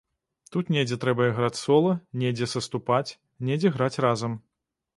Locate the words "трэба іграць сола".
1.03-1.91